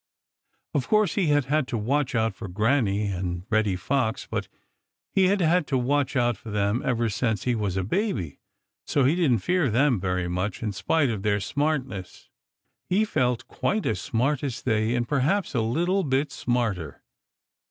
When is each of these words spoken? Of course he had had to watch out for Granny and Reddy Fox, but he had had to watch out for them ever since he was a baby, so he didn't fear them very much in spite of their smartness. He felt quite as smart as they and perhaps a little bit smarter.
Of 0.73 0.87
course 0.87 1.13
he 1.13 1.27
had 1.27 1.45
had 1.45 1.67
to 1.67 1.77
watch 1.77 2.15
out 2.15 2.33
for 2.33 2.47
Granny 2.47 3.05
and 3.05 3.43
Reddy 3.51 3.75
Fox, 3.75 4.25
but 4.25 4.47
he 5.13 5.25
had 5.27 5.41
had 5.41 5.67
to 5.67 5.77
watch 5.77 6.15
out 6.15 6.37
for 6.37 6.49
them 6.49 6.81
ever 6.83 7.07
since 7.07 7.43
he 7.43 7.53
was 7.53 7.77
a 7.77 7.83
baby, 7.83 8.39
so 8.83 9.03
he 9.05 9.13
didn't 9.15 9.43
fear 9.45 9.69
them 9.69 9.99
very 9.99 10.27
much 10.27 10.63
in 10.63 10.71
spite 10.71 11.11
of 11.11 11.21
their 11.21 11.39
smartness. 11.39 12.31
He 12.89 13.05
felt 13.05 13.47
quite 13.47 13.85
as 13.85 14.01
smart 14.01 14.41
as 14.43 14.63
they 14.63 14.95
and 14.95 15.07
perhaps 15.07 15.53
a 15.53 15.61
little 15.61 16.03
bit 16.03 16.31
smarter. 16.31 17.03